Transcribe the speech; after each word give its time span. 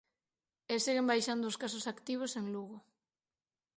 E 0.73 0.75
seguen 0.85 1.09
baixando 1.11 1.45
os 1.51 1.59
casos 1.63 1.85
activos 1.93 2.31
en 2.39 2.45
Lugo. 2.53 2.77